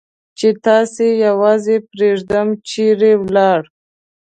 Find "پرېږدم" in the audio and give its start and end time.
1.89-2.47